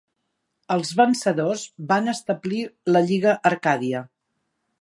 Els 0.75 0.93
vencedors 1.01 1.67
van 1.93 2.13
establir 2.15 2.65
la 2.97 3.07
Lliga 3.11 3.39
Arcàdia. 3.51 4.07